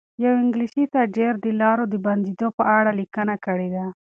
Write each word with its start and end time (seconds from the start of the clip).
یو 0.23 0.33
انګلیسي 0.43 0.83
تاجر 0.95 1.33
د 1.41 1.45
لارو 1.61 1.83
د 1.89 1.95
بندېدو 2.05 2.47
په 2.57 2.63
اړه 2.77 2.91
لیکنه 2.99 3.35
کړې 3.45 3.69
ده. 3.75 3.85